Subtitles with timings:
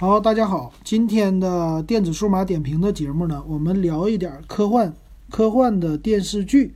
[0.00, 4.94] 好，大家好，今天的电子数码点评的节目呢，我们聊一点科幻
[5.28, 6.74] 科幻的电视剧。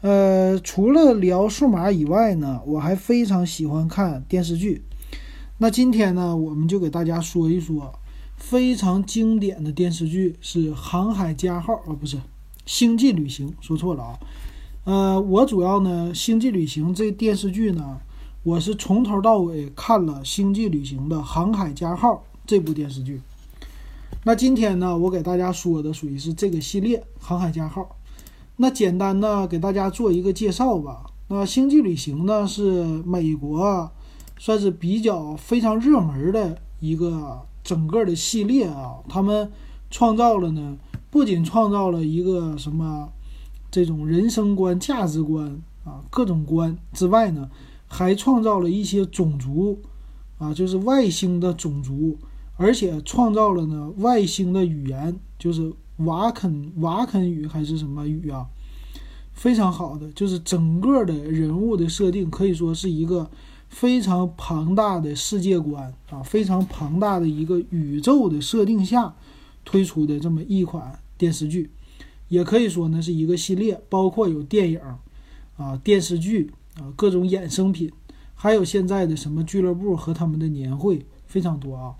[0.00, 4.80] 呃，除了聊数码以外呢，我还非常喜欢看电视剧。
[5.58, 7.92] 那今天呢，我们就给大家说一说
[8.38, 12.16] 非常经典的电视剧是《航海家号》啊，不是
[12.64, 14.18] 《星际旅行》，说错了啊。
[14.84, 17.98] 呃，我主要呢，《星际旅行》这电视剧呢。
[18.42, 22.12] 我是从头到尾看了《星际旅行》的《航海家号》
[22.46, 23.20] 这部电视剧。
[24.24, 27.82] 那今天呢，我给大家说的属于是这个系列《航海家号》。
[28.56, 31.06] 那简单的给大家做一个介绍吧。
[31.28, 33.90] 那《星际旅行》呢是美国
[34.38, 38.94] 算是比较非常热门的一个整个的系列啊。
[39.08, 39.50] 他们
[39.90, 40.76] 创造了呢，
[41.10, 43.08] 不仅创造了一个什么
[43.70, 47.50] 这种人生观、价值观啊各种观之外呢。
[47.88, 49.78] 还创造了一些种族，
[50.38, 52.18] 啊，就是外星的种族，
[52.56, 58.46] 而且创造了呢外星的语言，就是瓦肯瓦肯语还是什么语啊？
[59.32, 63.30] 非常好的，就是整个的人物的设定可以说是一个
[63.68, 69.14] 非常庞大的世界观啊，非常庞大的一个宇宙的设定下
[69.64, 71.70] 推出的这么一款电视剧，
[72.28, 74.80] 也可以说呢是一个系列，包括有电影
[75.56, 76.50] 啊电视剧。
[76.78, 77.90] 啊，各种衍生品，
[78.34, 81.94] 还有现在的什么俱乐部和他们的年会非常多啊。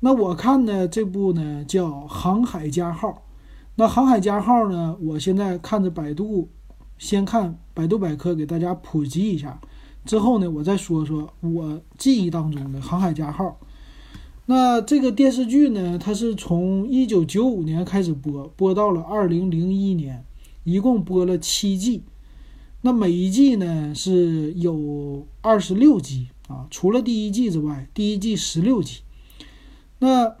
[0.00, 3.08] 那我看的这部呢叫《航海家号》，
[3.76, 6.50] 那《航海家号》呢，我现在看着百度，
[6.98, 9.58] 先看百度百科给大家普及一下，
[10.04, 13.44] 之后呢，我再说说我记忆当中的《航海家号》。
[14.44, 20.24] 那这个电视剧呢，它是从一九九五年开始播，播到了二零零一年，
[20.64, 22.04] 一共播了七季。
[22.82, 29.00] 那每一季呢是有二十六集啊，除了第一季之外，第一季十六集。
[30.06, 30.36] 那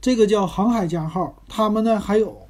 [0.00, 2.48] 这个叫《航海家号》，他们呢还有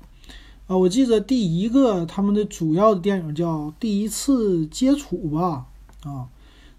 [0.66, 5.66] 啊，我记得第一个他们的主要的电影叫《第一次接触》吧
[6.04, 6.28] 啊。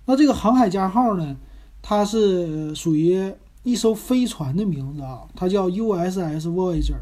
[0.05, 1.37] 那这个《航海家号》呢，
[1.83, 6.97] 它是属于一艘飞船的名字啊，它叫 USS Voyager，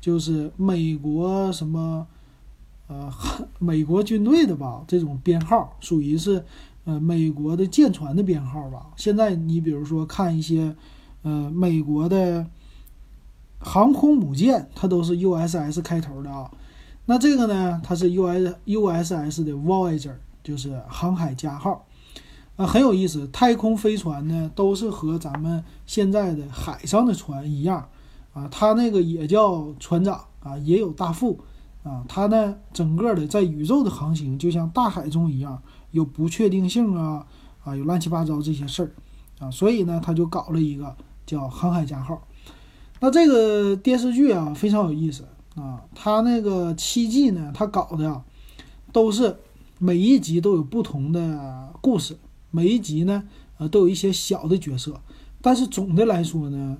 [0.00, 2.06] 就是美国什么。
[2.88, 3.12] 呃，
[3.58, 6.44] 美国军队的吧，这种编号属于是，
[6.84, 8.86] 呃，美国的舰船的编号吧。
[8.94, 10.72] 现在你比如说看一些，
[11.26, 12.46] 呃，美国的
[13.58, 16.48] 航空母舰，它都是 USS 开头的啊。
[17.06, 21.84] 那这个呢，它是 US USS 的 Voyager，就是航海家号，
[22.54, 23.26] 啊，很有意思。
[23.32, 27.88] 太空飞船呢，都是和咱们现在的海上的船一样，
[28.32, 31.40] 啊，它那个也叫船长啊，也有大副。
[31.82, 35.60] 啊，它呢，整个的在宇宙的航行就像大海中一样，
[35.90, 37.26] 有不确定性啊，
[37.64, 38.90] 啊，有乱七八糟这些事儿，
[39.44, 42.14] 啊，所以呢，他就搞了一个叫《航海家号》。
[43.00, 45.24] 那这个电视剧啊，非常有意思
[45.56, 48.24] 啊，它那个七季呢，它搞的啊，
[48.92, 49.36] 都是
[49.78, 52.16] 每一集都有不同的故事，
[52.50, 53.24] 每一集呢，
[53.58, 54.98] 呃，都有一些小的角色，
[55.42, 56.78] 但是总的来说呢，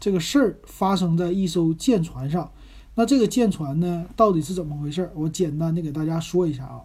[0.00, 2.50] 这个事儿发生在一艘舰船上。
[2.94, 5.10] 那这个舰船呢，到底是怎么回事？
[5.14, 6.80] 我简单的给大家说一下啊。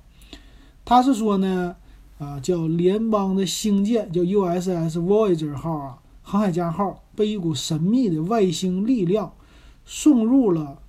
[0.85, 1.75] 他是说呢，
[2.19, 9.31] 啊，叫联邦的星舰，叫 USS Voyager 号啊，航海家号被一股神秘的外星力量
[9.85, 10.81] 送入了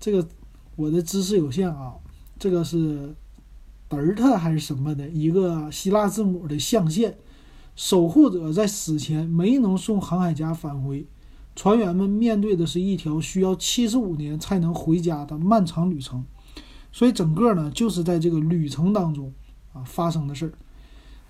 [0.00, 0.26] 这个，
[0.74, 1.94] 我的知识有限啊，
[2.38, 3.14] 这个是
[3.86, 7.16] 德尔塔还是什么的一个希腊字母的象限，
[7.76, 11.06] 守护者在死前没能送航海家返回。
[11.54, 16.24] 船员们面对的是一条需要七十五年才能回家的漫长旅程，
[16.92, 19.32] 所以整个呢就是在这个旅程当中
[19.72, 20.52] 啊发生的事儿。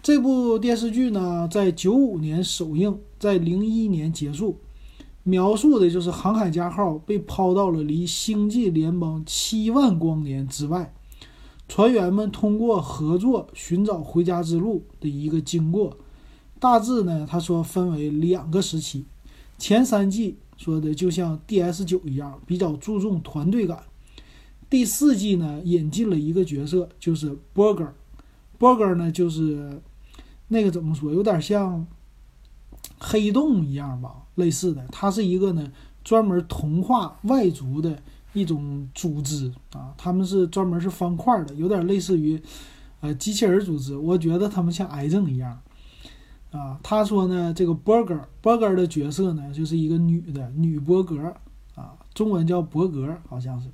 [0.03, 4.59] 这部电视剧呢在九五年首映，在零一年结束，
[5.23, 10.95] 描述的就是航海家号被抛到了离星际联邦七万光年之外，
[11.69, 15.97] 船员们通过合作寻找回家之路的一个经过。
[16.59, 19.05] 大致呢，他说分为两个时期。
[19.59, 23.83] 前三季说的就像 DS 九一样，比较注重团队感。
[24.71, 27.91] 第四季呢，引进了一个角色，就是 Burger。
[28.59, 29.81] Burger 呢，就是
[30.49, 31.87] 那个怎么说，有点像
[32.99, 34.85] 黑洞一样吧，类似的。
[34.91, 35.71] 它是一个呢，
[36.03, 38.03] 专门同化外族的
[38.33, 42.41] 一种组织啊，他们是专门是方块的，有点类似于
[43.01, 43.97] 呃机器人组织。
[43.97, 45.61] 我觉得他们像癌症一样。
[46.51, 51.35] 啊，他说呢，这个伯格伯格的角色呢，就是一个女的女伯格
[51.75, 53.69] 啊，中文叫伯格，好像是。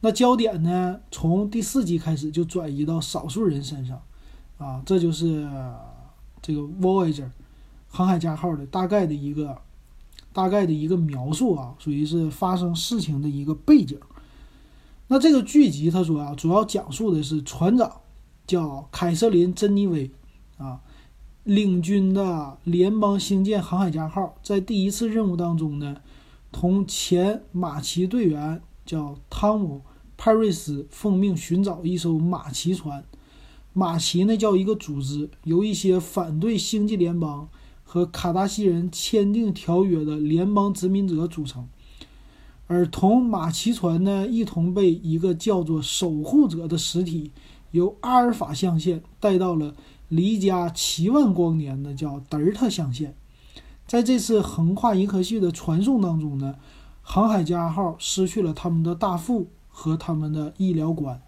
[0.00, 3.98] 那焦点呢，从第四集开始就转移到少数人身上，
[4.58, 5.48] 啊，这就是
[6.46, 7.28] 这个 Voyager
[7.88, 9.58] 航海家号的大概的一个
[10.32, 13.98] 大概的一个描述啊，属于是发生事情的一个背景。
[15.08, 18.00] 那这个剧集他说啊，主要讲述的是船长
[18.46, 20.12] 叫凯瑟琳·珍妮薇
[20.56, 20.80] 啊，
[21.42, 25.96] 领军的联邦星舰航海家号在第一次任务当中呢，
[26.52, 29.78] 同前马奇队员叫汤姆·
[30.16, 33.04] 派瑞斯奉命寻找一艘马奇船。
[33.78, 37.46] 马奇呢叫一个组织，由一些反对星际联邦
[37.84, 41.68] 和卡达西人签订条约的联邦殖民者组成。
[42.68, 47.32] 而同马奇船呢一同被一个叫做守护者的实体
[47.72, 49.74] 由阿尔法象限带到了
[50.08, 53.14] 离家七万光年的叫德尔塔象限。
[53.86, 56.54] 在这次横跨银河系的传送当中呢，
[57.02, 61.20] 航海家号失去了他们的大副和他们的医疗官。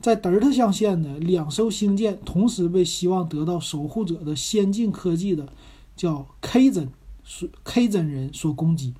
[0.00, 5.52] 在德尔塔象限呢，两艘星舰同时被希望得到守护者的先进科技的
[5.94, 6.88] 叫 K 真
[7.22, 8.94] 所 K 真人所攻击。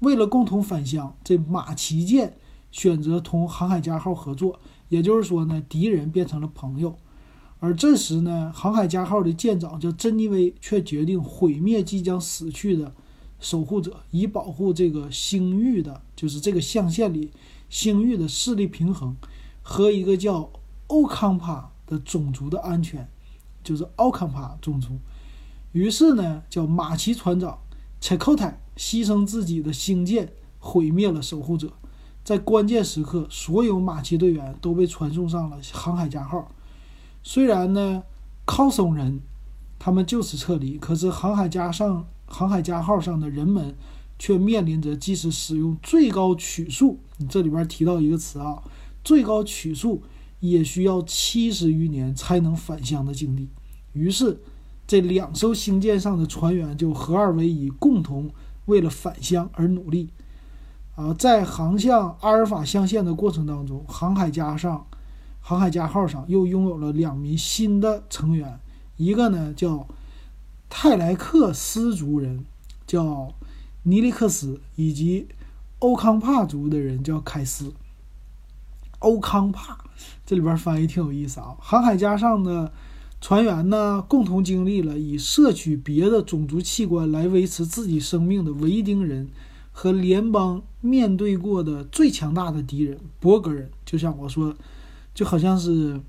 [0.00, 2.36] 为了共同返乡，这马奇舰
[2.70, 4.60] 选择同航海家号合作，
[4.90, 6.94] 也就是说呢，敌人变成了朋友。
[7.58, 12.92] 而这时呢，航海家号的舰长叫珍妮薇，却决定毁灭即将死去的
[13.40, 17.30] 守护者，以保护这个星域的，就是这个象限里
[17.70, 19.16] 星域的势力平衡。
[19.64, 20.50] 和一个叫
[20.88, 23.08] 欧康帕的种族的安全，
[23.64, 24.90] 就是奥康帕种族。
[25.72, 27.58] 于是呢，叫马奇船长
[28.00, 31.72] 切克泰牺牲自己的星舰，毁灭了守护者。
[32.22, 36.46] 在关键时刻，所有马奇队员都被传送上了航海家号。
[37.22, 38.02] 虽然呢，
[38.44, 39.20] 靠松人
[39.78, 43.74] 他们就此撤离，可是航海家上航海家号上的人们
[44.18, 48.62] 却面临着即使使用最高曲速，你这里边提到一个词啊。
[49.04, 50.02] 最高曲速
[50.40, 53.48] 也需要七十余年才能返乡的境地。
[53.92, 54.40] 于是，
[54.86, 58.30] 这两艘星舰上的船员就合二为一，共同
[58.66, 60.08] 为了返乡而努力。
[60.96, 64.86] 啊，在航向阿尔法象限的过程当中，航海家上，
[65.40, 68.58] 航海家号上又拥有了两名新的成员，
[68.96, 69.86] 一个呢叫
[70.68, 72.44] 泰莱克斯族人，
[72.86, 73.32] 叫
[73.82, 75.26] 尼利克斯，以及
[75.80, 77.72] 欧康帕族的人叫凯斯。
[79.04, 79.76] 欧康帕，
[80.24, 81.54] 这里边翻译挺有意思啊。
[81.60, 82.72] 航海家上的
[83.20, 89.28] 船员呢，共同经历了以摄取别的种族器官来维持自己生命的维丁人，
[89.72, 94.54] 和联邦面对过的最强大的敌人伯格人，就像我说，
[95.14, 96.00] 就好像是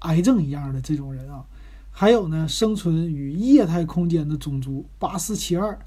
[0.00, 1.44] 癌症一样的这种人啊。
[1.90, 5.78] 还有呢，生存于液态空间的种族八四七二，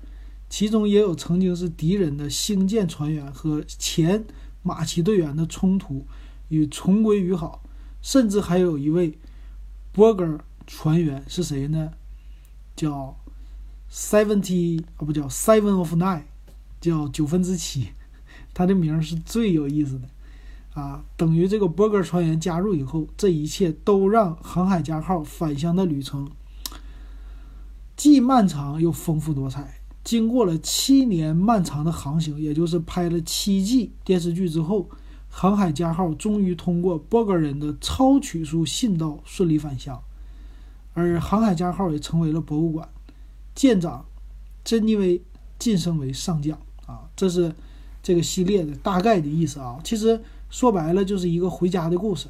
[0.49, 4.23] 其中也有曾经是敌人的星舰船员和前。
[4.63, 6.05] 马奇队员的冲突
[6.49, 7.63] 与重归于好，
[8.01, 9.17] 甚至还有一位
[9.91, 11.91] 波格船员是谁呢？
[12.75, 13.15] 叫
[13.91, 16.23] Seventy 啊，不叫 Seven of Nine，
[16.79, 17.89] 叫九分之七。
[18.53, 20.09] 他的名是最有意思的
[20.73, 21.03] 啊！
[21.17, 26.29] 等于这个波格船员加入以后，这一切都让航海家号返乡的旅程
[27.95, 29.80] 既漫长又丰富多彩。
[30.03, 34.89] 经过了七年漫长的航行，也就是拍了七季电视剧之后，
[35.29, 40.01] 航海家号终于通过波格人的超曲速信道顺利返乡，
[40.93, 42.89] 而航海家号也成为了博物馆。
[43.53, 44.05] 舰长
[44.63, 45.21] 珍妮薇
[45.59, 46.57] 晋升为上将
[46.87, 47.53] 啊，这是
[48.01, 49.79] 这个系列的大概的意思啊。
[49.83, 52.27] 其实说白了就是一个回家的故事。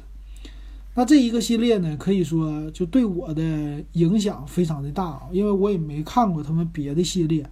[0.94, 7.48] 那这一个系列呢，可以说就对我的影响非常的大啊，因为我也没看过他们别的系列。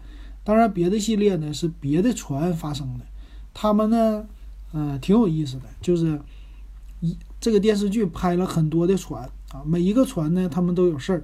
[0.50, 3.04] 当然，别的系列呢是别的船发生的，
[3.54, 4.26] 他们呢，
[4.72, 6.20] 呃，挺有意思的，就是
[6.98, 11.22] 一这个电视剧拍了很多的船啊，每一个船呢，他们都有事儿。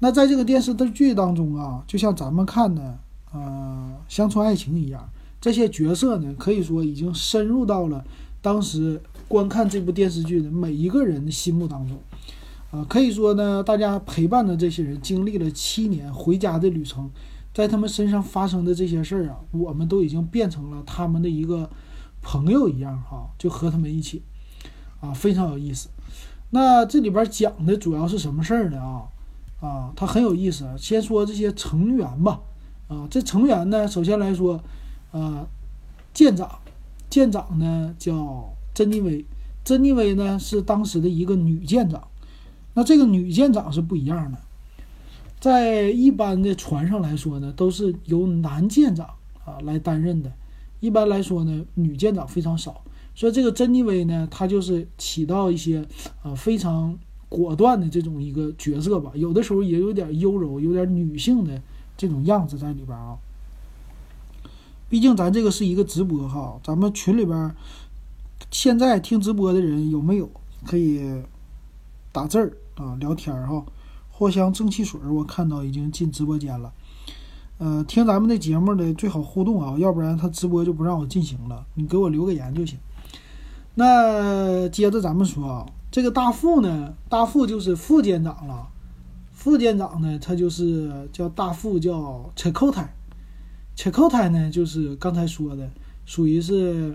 [0.00, 2.98] 那在这个电视剧当中啊，就像咱们看的
[3.32, 5.08] 呃《乡村爱情》一样，
[5.40, 8.04] 这些角色呢，可以说已经深入到了
[8.42, 11.98] 当时观看这部电视剧的每一个人的心目当中，
[12.70, 17.10] 啊，可以说呢，大家陪伴的这些人经历了七年回家的旅程。
[17.56, 21.70] 在他们身上发生的这些事儿啊，我们都已经变成了他们的一个
[22.20, 24.20] 朋友一样哈，就和他们一起
[25.00, 25.88] 啊，非常有意思。
[26.50, 28.78] 那这里边讲的主要是什么事儿呢？
[28.78, 29.08] 啊
[29.62, 30.66] 啊，它很有意思。
[30.76, 32.42] 先说这些成员吧。
[32.88, 34.62] 啊，这成员呢，首先来说，
[35.12, 35.48] 呃，
[36.12, 36.58] 舰长，
[37.08, 39.24] 舰长呢叫珍妮薇，
[39.64, 42.06] 珍妮薇呢是当时的一个女舰长。
[42.74, 44.38] 那这个女舰长是不一样的。
[45.38, 49.06] 在一般的船上来说呢，都是由男舰长
[49.44, 50.32] 啊来担任的。
[50.80, 52.82] 一般来说呢，女舰长非常少。
[53.14, 55.86] 所以这个珍妮薇呢，她就是起到一些
[56.22, 61.60] 啊非常果断的这种一个角色吧，有的时候也有点优柔，有点女性的
[61.96, 63.16] 这种样子在里边啊。
[64.88, 67.54] 毕竟咱这个是一个直播哈，咱们群里边
[68.50, 70.30] 现在听直播的人有没有
[70.64, 71.22] 可以
[72.12, 73.64] 打字儿啊聊天儿哈？
[74.18, 76.72] 藿香正气水我看到已经进直播间了。
[77.58, 81.66] 呃，听咱们的节目的最好互动啊，要不然他直播就不让我进行了。
[81.74, 82.78] 你给我留个言就行。
[83.74, 88.68] 那接着咱们说啊，这个大副呢，大副就是副舰长了。
[89.32, 92.94] 副舰长呢，他就是叫大副，叫切扣台。
[93.74, 95.70] 切扣台呢，就是刚才说的，
[96.06, 96.94] 属于是，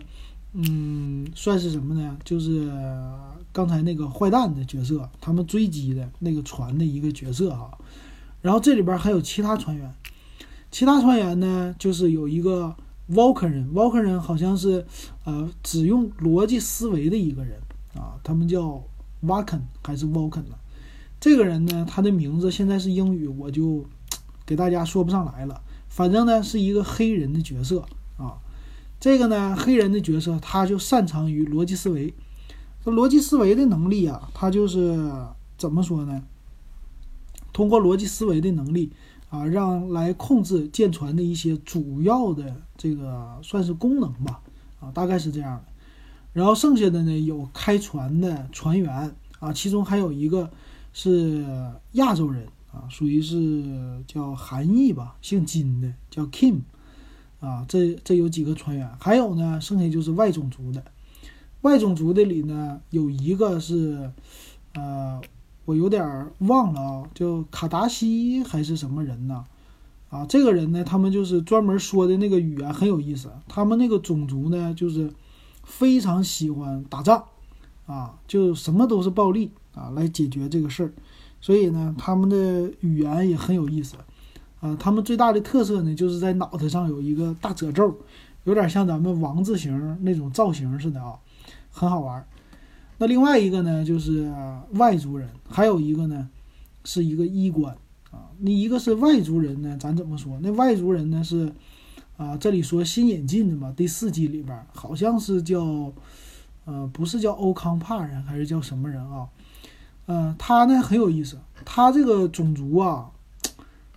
[0.54, 2.18] 嗯，算是什么呢？
[2.26, 2.70] 就是
[3.54, 7.78] 刚才那个坏蛋的角色，他们追击的那个船的一个角色哈。
[8.42, 9.94] 然后这里边还有其他船员，
[10.70, 12.76] 其他船员呢，就是有一个
[13.10, 14.86] Walker 人，Walker 人好像是
[15.24, 17.60] 呃只用逻辑思维的一个人
[17.96, 18.84] 啊，他们叫
[19.24, 20.56] Walken 还是 Walken 呢？
[21.20, 23.86] 这个人呢，他的名字现在是英语，我就
[24.46, 25.62] 给大家说不上来了。
[25.88, 27.86] 反正呢是一个黑人的角色，
[29.02, 32.14] 这个呢黑人的角色他就擅长于逻辑思维，
[32.86, 34.98] 这逻辑思维的能力啊，他就是
[35.58, 36.24] 怎么说呢？
[37.52, 38.92] 通过逻辑思维的能力
[39.30, 44.40] 啊，让来控制舰船的一些主要的这个算是功能吧
[44.80, 45.64] 啊，大概是这样的。
[46.32, 50.50] 然后剩下的呢有开船的船员啊，其中还有一个
[50.94, 51.44] 是
[51.94, 52.48] 亚洲人。
[52.72, 56.62] 啊，属于是叫韩裔吧，姓金的叫 Kim，
[57.42, 60.82] 啊，这这有几个船员，还有呢，剩下就是外种族的。
[61.62, 64.12] 外种族的里呢，有一个是，
[64.74, 65.20] 呃，
[65.66, 69.44] 我有点忘了啊，叫卡达西还是什么人呢？
[70.10, 75.12] 啊，这个人呢，他们就是专门说的那个语言很有意思，他们那个种族呢，就是
[75.64, 77.24] 非常喜欢打仗，
[77.86, 80.94] 啊，就什么都是暴力啊来解决这个事儿。
[81.40, 83.96] 所以呢，他们的语言也很有意思，
[84.62, 87.94] 啊，他们最大的特色呢，就是在脑袋上有一个大褶皱，
[88.46, 91.20] 有点像咱们王字形那种造型似的啊，
[91.70, 92.26] 很好玩。
[92.98, 94.32] 那另外一个呢，就是
[94.74, 96.30] 外族人，还有一个呢，
[96.86, 97.76] 是一个医官
[98.12, 98.30] 啊。
[98.38, 100.40] 那一个是外族人呢，咱怎么说？
[100.42, 101.52] 那外族人呢是
[102.18, 105.92] 啊，这里说新引进的嘛，第四季里边好像是叫
[106.66, 109.28] 呃，不是叫欧康帕人，还是叫什么人啊？
[110.06, 113.10] 嗯，他呢很有意思，他这个种族啊，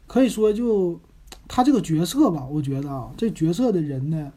[0.07, 1.01] 可以说就
[1.49, 4.33] 他这个角色吧，我觉得啊，这角色的人呢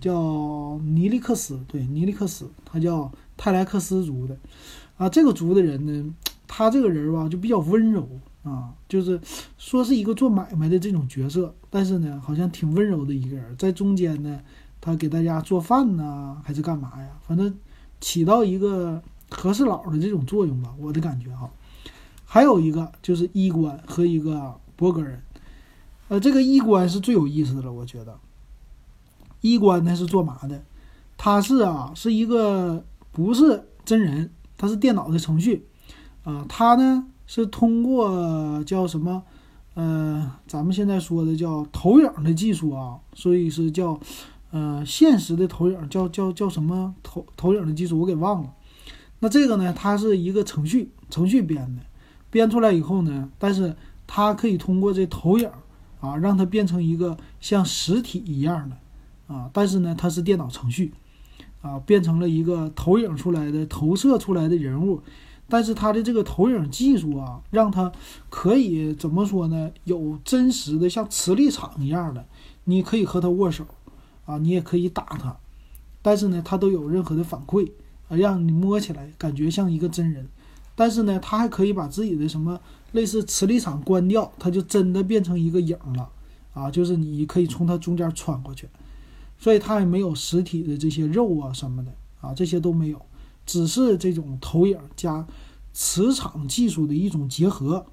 [0.00, 4.36] 叫尼利克斯，对，尼利克斯，他叫泰莱克斯族的
[4.96, 5.08] 啊。
[5.08, 6.14] 这个族的人呢，
[6.46, 8.08] 他这个人吧就比较温柔
[8.42, 9.20] 啊，就是
[9.58, 14.40] 说是一个做买卖的这种角色，但是呢，好像挺温柔的一个人，在中间呢，
[14.80, 17.08] 他给大家做饭呢，还是干嘛呀？
[17.26, 17.54] 反正
[18.00, 19.02] 起到一个。
[19.28, 21.50] 和事佬的这种作用吧，我的感觉哈。
[22.24, 25.20] 还有一个就是衣冠和一个博格人，
[26.08, 28.18] 呃，这个医官是最有意思的了，我觉得。
[29.40, 30.62] 医官呢是做嘛的？
[31.16, 35.66] 他是啊，是一个不是真人，他是电脑的程序
[36.24, 36.44] 啊。
[36.48, 39.22] 他呢是通过叫什么？
[39.74, 44.00] 呃，咱们现在说的叫投影的技术啊，所以是叫
[44.50, 48.00] 呃现实的投影，叫叫叫什么投投影的技术？
[48.00, 48.52] 我给忘了。
[49.20, 51.82] 那这个呢，它是一个程序，程序编的，
[52.30, 53.76] 编出来以后呢，但是
[54.06, 55.50] 它可以通过这投影
[56.00, 58.76] 啊，让它变成一个像实体一样的
[59.34, 60.92] 啊，但是呢，它是电脑程序
[61.62, 65.00] 啊，变成了一个投影出来的、投射出来的人物，
[65.48, 67.90] 但是它的这个投影技术啊，让它
[68.28, 69.70] 可以怎么说呢？
[69.84, 72.26] 有真实的像磁力场一样的，
[72.64, 73.66] 你可以和它握手
[74.24, 75.36] 啊，你也可以打它，
[76.02, 77.70] 但是呢，它都有任何的反馈。
[78.08, 80.28] 啊，让你摸起来感觉像一个真人，
[80.76, 82.60] 但是呢，他还可以把自己的什么
[82.96, 86.10] 类似磁力场关掉，它就真的变成一个影了，
[86.52, 88.68] 啊，就是你可以从它中间穿过去，
[89.38, 93.00] 所以它也没有实体的这些肉啊什么的啊，这些都没有，
[93.46, 95.24] 只是这种投影加
[95.72, 97.86] 磁场技术的一种结合，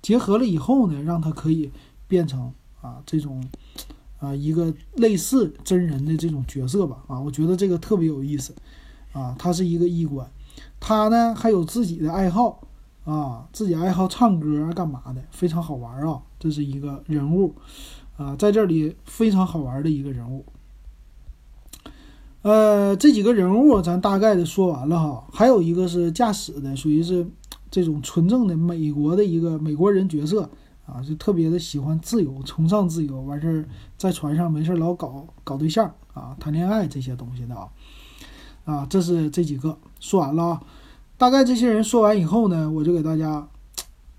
[0.00, 1.70] 结合了以后呢，让它可以
[2.08, 2.50] 变成
[2.80, 3.44] 啊这种
[4.18, 8.54] 啊一个类似真人的这种角色吧，啊，我觉得这个特别有意思。
[9.12, 10.30] 啊，他是一个医官，
[10.78, 12.68] 他呢还有自己的爱好
[13.06, 16.20] 啊，自己爱好唱歌干嘛的，非常好玩啊。
[16.40, 17.54] 这是一个人物
[18.16, 20.44] 啊，在这里非常好玩的一个人物。
[22.42, 27.24] 呃，这几个人物咱大概的说完了哈，还有一个是驾驶的，属于是
[27.70, 30.50] 这种纯正的美国的一个美国人角色
[30.84, 33.64] 啊，就特别的喜欢自由，崇尚自由，完事儿
[33.96, 37.68] 在船上没事老搞搞对象啊，谈恋爱这些东西的啊。
[38.64, 40.62] 啊，这是这几个说完了啊。
[41.18, 43.48] 大概这些人说完以后呢，我就给大家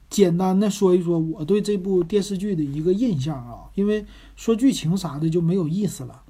[0.10, 4.04] 简单的说一说我对这部电视剧的一个印象啊，因为
[4.36, 6.24] 说剧情啥的就没有意思了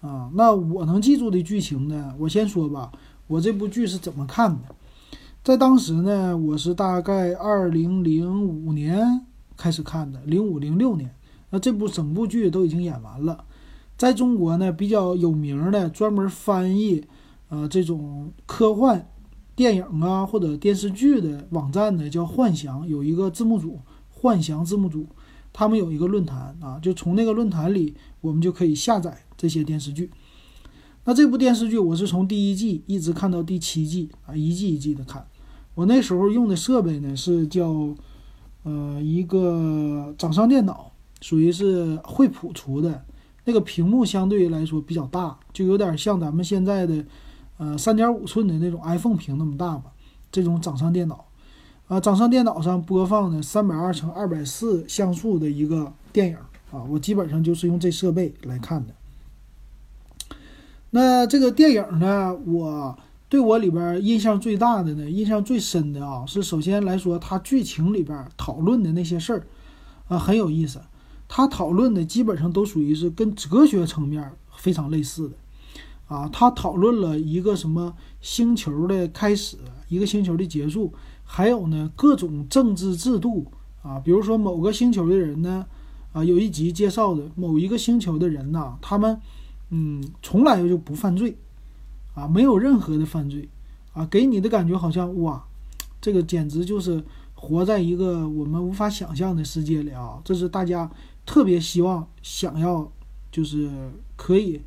[0.00, 0.30] 啊。
[0.34, 2.92] 那我能记住的剧情呢，我先说吧，
[3.26, 4.74] 我这部剧是怎么看的？
[5.42, 9.26] 在当时呢，我是大概二零零五年
[9.56, 11.12] 开始看的，零五零六年，
[11.50, 13.44] 那这部整部剧都已经演完了。
[13.98, 17.04] 在中国呢，比较有名的专门翻译
[17.48, 19.08] 呃这种科幻。
[19.54, 23.78] 电影啊，或者电视剧的网站呢，叫幻想，有一个字幕组，
[24.08, 25.06] 幻想字幕组，
[25.52, 30.10] 他们有一个论坛啊，就从那个论坛里，我们就可以下载这些电视剧。
[31.04, 35.26] 那这部电视剧，我是从第一季一直看到第七季啊，一季一季的看。
[35.74, 37.94] 我那时候用的设备呢是叫
[38.62, 40.90] 呃一个掌上电脑，
[41.20, 43.04] 属于是惠普出的，
[43.44, 47.04] 那个屏幕相对来说比较大，就有点像咱们现在的。
[47.62, 49.92] 呃，三点五寸的那种 iPhone 屏那么大吧，
[50.32, 51.24] 这种掌上电脑，
[51.86, 56.36] 啊，掌上电脑上播放的三百二乘二百四像素的一个电影
[56.72, 58.92] 啊，我基本上就是用这设备来看的。
[60.90, 69.46] 那这个电影呢，我对我里边印象最大的呢，印象最深的啊，是首先来说，它剧情里边讨论的那些事儿
[70.08, 70.80] 啊很有意思，
[71.28, 75.36] 它讨论的基本上都属于是跟哲学层面非常类似的。
[76.12, 79.56] 啊，他讨论了一个什么星球的开始，
[79.88, 80.92] 一个星球的结束，
[81.24, 83.46] 还有呢各种政治制度
[83.82, 85.64] 啊，比如说某个星球的人呢，
[86.12, 89.18] 啊有一集介绍的某一个星球的人呐，他们
[89.70, 91.34] 嗯从来就不犯罪，
[92.14, 93.48] 啊没有任何的犯罪，
[93.94, 95.42] 啊给你的感觉好像哇，
[95.98, 97.02] 这个简直就是
[97.32, 100.90] 活在一个我们无法想象的世界里啊，这是大家
[101.24, 102.86] 特别希望想要
[103.30, 103.70] 就是
[104.14, 104.60] 可以。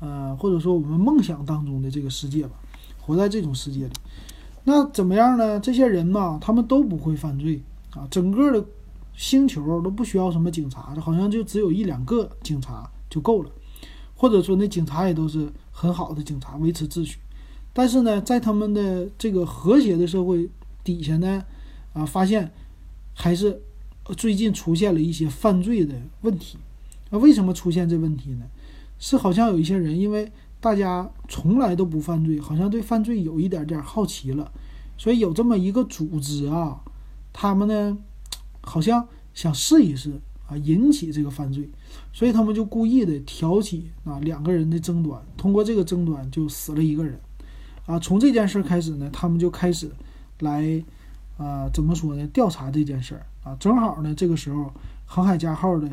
[0.00, 2.52] 呃，或者说我们梦想当中的这个世界吧，
[3.00, 3.92] 活在这种世界里，
[4.64, 5.58] 那怎么样呢？
[5.58, 7.60] 这些人呢，他们都不会犯罪
[7.94, 8.64] 啊，整个的
[9.16, 13.50] 星球都不需要什么警察，好像就只有一两个警察就够了，
[14.14, 17.18] 或者说那警察也都是很好的警察，维持秩序。
[17.72, 20.48] 但是呢，在他们的这个和谐的社会
[20.84, 21.44] 底下呢，
[21.92, 22.50] 啊，发现
[23.14, 23.60] 还是
[24.16, 26.56] 最近出现了一些犯罪的问题。
[27.10, 28.44] 那为什么出现这问题呢？
[28.98, 30.30] 是好像有一些人，因为
[30.60, 34.50] 大家从来都不犯罪，好像对犯罪有一点点好奇了，
[34.96, 36.80] 所以有这么一个组织啊，
[37.32, 37.96] 他们呢，
[38.60, 41.70] 好像想试一试啊，引起这个犯罪，
[42.12, 47.20] 所以他们就故意的挑起啊两个人的争端，通过这个争端就死了一个人，
[47.86, 49.88] 啊，从这件事开始呢，他们就开始
[50.40, 50.82] 来
[51.36, 52.26] 啊怎么说呢？
[52.28, 54.72] 调查这件事儿啊，正好呢这个时候
[55.06, 55.88] 航海家号的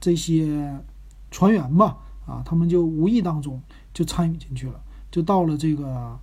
[0.00, 0.74] 这些
[1.30, 1.98] 船员吧。
[2.26, 3.60] 啊，他们就无意当中
[3.92, 4.80] 就参与进去了，
[5.10, 6.18] 就到了这个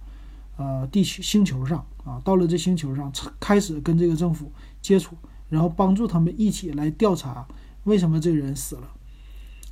[0.56, 5.16] 呃地球星球上啊，到了这星球上，开始跟这个政府接触，
[5.50, 7.46] 然后帮助他们一起来调查
[7.84, 8.88] 为什么这个人死了。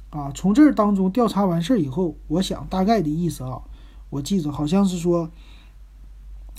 [0.10, 3.62] 啊，从这儿当中调查完事儿以后，我想大概的意思啊，
[4.10, 5.30] 我记着好像是说，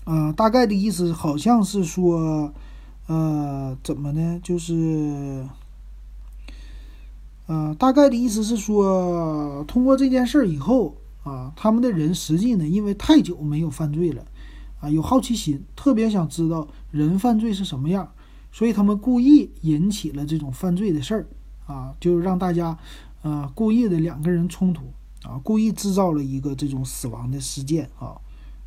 [0.05, 2.53] 呃，大概的意思好像是说，
[3.07, 4.41] 呃，怎么呢？
[4.43, 5.47] 就是。
[7.47, 14.25] 呃，大概的意思是说，通过这件事儿以后啊，他们的人实际呢，因为太久没有犯罪了，
[14.81, 18.11] 啊，有好奇心，特别想知道人犯罪是什么样，
[18.51, 21.27] 所以他们故意引起了这种犯罪的事儿，
[21.73, 22.77] 啊，就让大家，
[23.23, 24.83] 呃，故意的两个人冲突，
[25.23, 28.19] 啊，故意制造了一个这种死亡的事件，啊，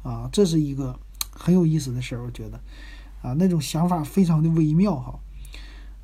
[0.03, 0.97] 啊，这是一个
[1.31, 2.57] 很有意思的事儿，我觉得，
[3.21, 5.19] 啊，那种想法非常的微妙，哈，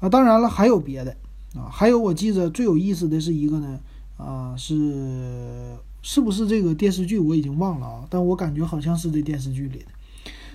[0.01, 1.15] 啊，当然了，还有别的。
[1.55, 3.79] 啊，还有我记得最有意思的是一个呢，
[4.17, 9.85] 啊，是是不是这个电视剧我已经忘了啊，但我感觉好像是这电视剧里的，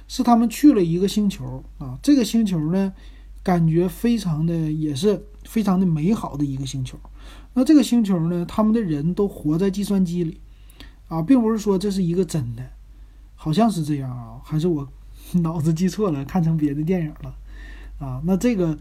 [0.07, 2.93] 是他们去了一个星球啊，这个星球呢，
[3.43, 6.99] 感觉非常的也是非常的美好的一个星球，
[7.55, 10.39] 那这个星球呢，他们的人都活在计算机里，
[11.09, 12.63] 啊，并不是说这是一个真的，
[13.35, 14.87] 好像是这样啊，还是我
[15.41, 17.35] 脑子记错了，看成别的电影了，
[17.99, 18.79] 啊，那这个。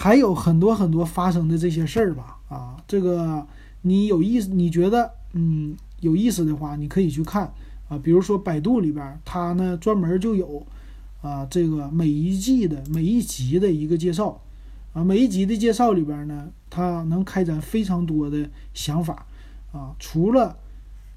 [0.00, 3.44] 还有很多很多发生的这些事儿吧，啊，这个
[3.82, 7.52] 你有意思，你觉得嗯有意思的话，你可以去看
[7.88, 10.64] 啊，比如说百度里边，它呢专门就有
[11.20, 14.40] 啊这个每一季的每一集的一个介绍，
[14.92, 19.26] 啊每一集的介绍里边呢，它能开展非常多的想法
[19.72, 20.56] 啊，除了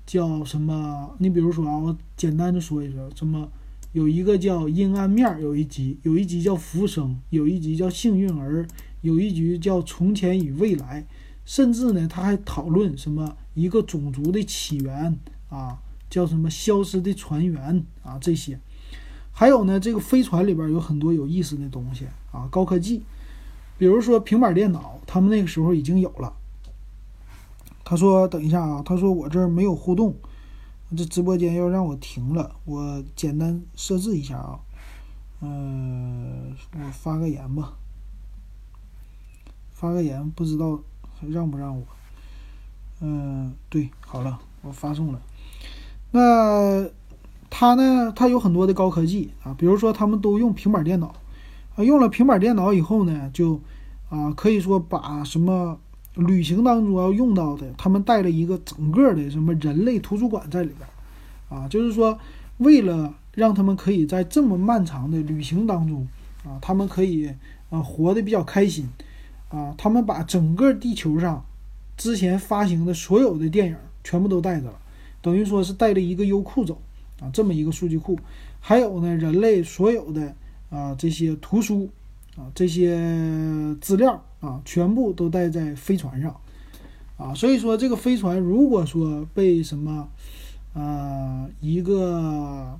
[0.08, 3.48] 叫什么，你比如说啊，我简单的说一说什么。
[3.93, 8.65] 有一个叫阴暗面，有一集，有一集叫浮生，有一集叫幸运儿，
[9.01, 11.06] 有一集叫从前与未来，
[11.43, 15.17] 甚至呢，他还讨论什么一个种族的起源
[15.49, 18.58] 啊，叫什么消失的船员啊这些，
[19.34, 23.04] 还有呢，这个飞船里边有很多有意思的东西啊，高科技，
[23.77, 26.34] 比如说平板电脑，他们那个时候已经有了。
[27.84, 30.15] 他说：“等一下啊，他说我这儿没有互动，
[30.95, 34.60] 这直播间要让我停了，我简单设置一下啊，
[35.39, 37.73] 嗯，我发个言吧，
[39.71, 40.80] 发个言，不知道
[41.30, 41.84] 让不让我？
[42.99, 45.21] 嗯，对，好了，我发送了。
[46.12, 46.89] 那
[47.49, 48.12] 他呢？
[48.13, 51.15] 他有很多的高科技啊，比如说他们都用平板电脑
[51.77, 53.62] 啊，用了平板电脑以后呢，就
[54.10, 55.80] 啊，可以说把什么。”
[56.15, 60.88] 旅行当中要用到的，他们带了一个整个的什么人类图书馆在里边，
[61.50, 62.19] 啊，就是说
[62.58, 66.06] 为了让他们可以在这么漫长的旅行当中，
[66.43, 67.34] 啊，他们可以
[67.69, 68.89] 啊活得比较开心，
[69.50, 71.45] 啊，他们把整个地球上
[71.95, 74.80] 之前发行的所有的电影全部都带着了，
[75.21, 76.82] 等于说是带了一个优酷走，
[77.21, 78.19] 啊，这么一个数据库，
[78.60, 80.36] 还有呢，人类所有的
[80.69, 81.89] 啊这些图书。
[82.38, 82.96] 啊，这些
[83.82, 86.39] 资料啊，全部都带在飞船上，
[87.17, 90.08] 啊，所以说这个飞船如果说被什么，
[90.74, 92.80] 啊，一个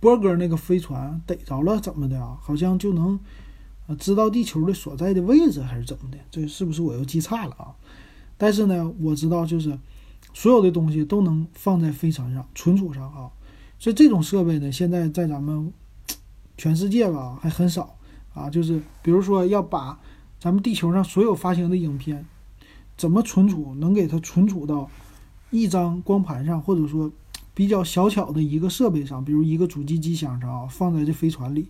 [0.00, 2.36] 波哥那个飞船逮着了怎么的啊？
[2.42, 3.16] 好像就能
[3.96, 6.18] 知道地球的所在的位置还是怎么的？
[6.32, 7.76] 这是不是我又记差了啊？
[8.36, 9.78] 但是呢，我知道就是
[10.32, 13.30] 所有的东西都能放在飞船上存储上啊，
[13.78, 15.72] 所以这种设备呢，现在在咱们。
[16.56, 17.96] 全世界吧还很少
[18.32, 19.98] 啊，就是比如说要把
[20.38, 22.24] 咱们地球上所有发行的影片
[22.96, 24.88] 怎么存储，能给它存储到
[25.50, 27.10] 一张光盘上，或者说
[27.54, 31.68] 比较小巧的一个设备上，比如一个主机机箱上啊，放在这飞船里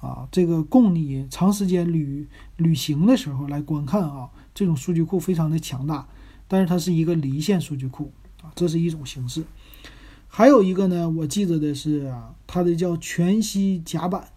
[0.00, 6.06] 啊，这个供你长时间旅旅行的时候来观看啊，这种数据库非常的强大，
[6.46, 8.12] 但是它是一个离线数据库
[8.42, 9.44] 啊，这是一种形式。
[10.30, 14.28] 还有一个呢，我记得的是啊，它的叫全息甲板，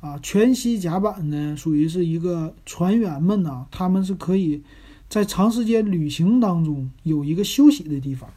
[0.00, 4.62] 啊，全息甲板呢，属于是一个船员们呢，他们是可以
[5.08, 8.28] 在长时间旅行当中有一个休息的地方。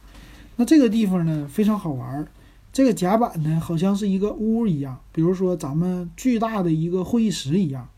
[0.56, 2.28] 那这个地方呢，非常好玩儿。
[2.72, 7.88] 这个甲板呢，好像是一个屋一样，比如说咱们巨大的一个会议室一样。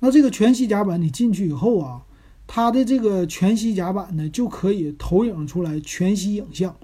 [0.00, 2.02] 那这个全息甲板，你进去以后啊，
[2.46, 6.74] 它的这个全息甲板呢，就可以投影出来全息影像。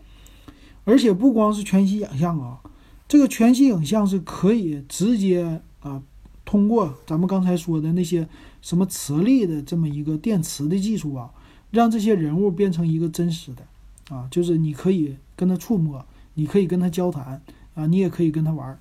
[0.84, 2.60] 而且不光是全息影像啊，
[3.08, 6.02] 这个全息影像是可以直接啊，
[6.44, 8.28] 通过咱们刚才说的那些
[8.60, 11.30] 什么磁力的这么一个电磁的技术啊，
[11.70, 17.40] 让这些人物变成一个真实的啊，就是你可以跟他触摸，你可以跟他交谈
[17.74, 18.78] 啊，你也可以跟他玩。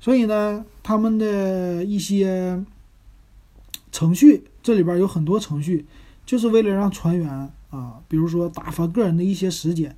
[0.00, 2.64] 所以呢，他们的一些
[3.92, 5.86] 程序，这里边有很多程序，
[6.26, 9.96] 就是为了让船员啊，比如说打发个人的一些时间。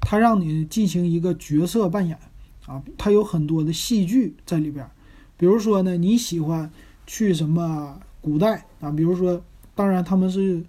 [0.00, 2.18] 他让你进行一个角色扮演，
[2.66, 4.88] 啊，他有很多的戏剧在里边，
[5.36, 6.70] 比如说呢，你喜欢
[7.06, 8.90] 去什么古代啊？
[8.90, 9.42] 比如说，
[9.74, 10.64] 当然他们是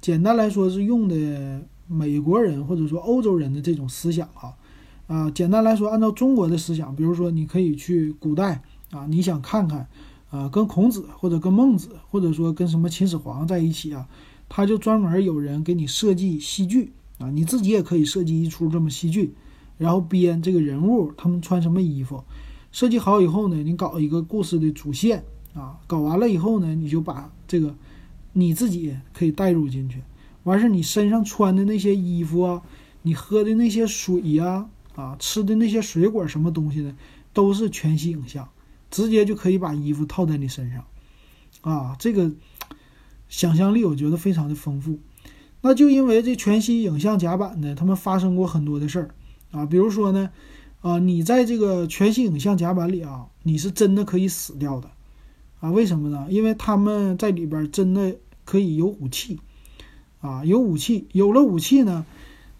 [0.00, 4.54] 简单来说是用的美国人或者说欧洲人的这种思想啊，
[5.06, 9.88] 啊，简单来说按照中国的思想，比如说你可以去古代啊，你想看看
[10.30, 14.06] 啊，跟孔子或者跟孟子或者说跟什么秦始皇在一起啊，
[14.48, 16.92] 他就专门有人给你设计戏剧。
[17.30, 19.34] 你自己也可以设计一出这么戏剧，
[19.78, 22.24] 然后编这个人物他们穿什么衣服，
[22.72, 27.74] 设计好以后呢，你搞一个故事的主线啊，搞完了以后呢，你就把这个
[28.32, 30.02] 你自己可以带入进去，
[30.44, 32.62] 完事你身上穿的那些衣服啊，
[33.02, 36.94] 你喝的那些水呀，啊，吃的那些水果什么东西的，
[37.32, 38.48] 都是全息影像，
[38.90, 40.84] 直接就可以把衣服套在你身上，
[41.60, 42.32] 啊，这个
[43.28, 44.98] 想象力我觉得非常的丰富。
[45.66, 49.14] 那就因为这全息影像甲板呢，他们发生过很多的事儿
[49.50, 50.28] 啊，比如说呢，
[50.82, 54.90] 啊，你在这个全息影像甲板里啊，你是真的可以死掉的，
[55.60, 56.26] 啊，为什么呢？
[56.28, 59.40] 因为他们在里边真的可以有武器，
[60.20, 62.04] 啊，有武器，有了武器呢，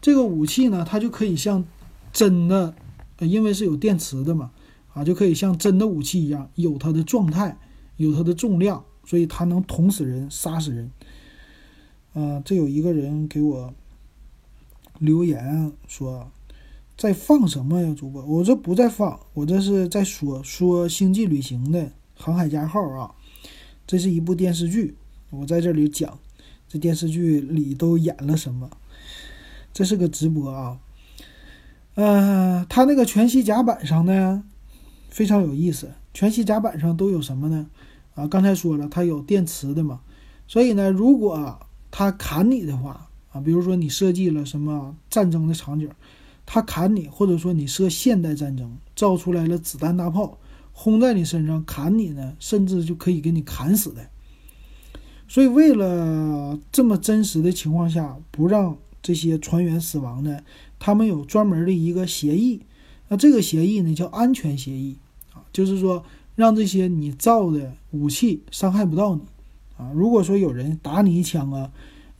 [0.01, 1.63] 这个武器呢，它就可以像
[2.11, 2.75] 真的，
[3.19, 4.51] 因为是有电池的嘛，
[4.95, 7.59] 啊，就可以像真的武器一样，有它的状态，
[7.99, 10.91] 有它的重量，所以它能捅死人，杀死人。
[12.15, 13.75] 啊，这有一个人给我
[14.99, 16.31] 留言说，
[16.97, 18.25] 在放什么呀，主播？
[18.25, 23.13] 我这不在放，我这是在说说星际旅行的航海家号啊。
[23.87, 24.97] 这是一部电视剧，
[25.31, 26.19] 我在这里讲
[26.69, 28.71] 这电视剧里都演了什么。
[29.73, 30.79] 这是个直播啊。
[31.97, 34.45] 嗯，它那个全息甲板上呢，
[35.09, 35.91] 非常有意思。
[36.15, 37.67] 全息甲板上都有什么呢？
[38.15, 40.01] 啊，刚才说了，它有电池的嘛，
[40.47, 41.59] 所以呢，如果
[41.97, 45.89] 他砍你的话啊，比如说你设计了什么战争的场景，
[46.45, 50.37] 他砍你，或者说你设现代战争造出来了子弹大炮
[50.73, 54.09] 轰在你身上砍你呢，甚至就可以给你砍死的。
[55.29, 60.41] 所以为了这么真实的情况下不让这些船员死亡呢，
[60.81, 62.63] 他们有专门的一个协议。
[63.07, 64.99] 那这个协议呢叫安全协议
[65.33, 66.05] 啊，就是说
[66.35, 69.23] 让这些你造的武器伤害不到你
[69.85, 69.93] 啊。
[69.95, 71.71] 如果说有人打你一枪啊，